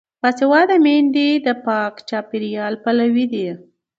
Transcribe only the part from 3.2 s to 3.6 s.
دي.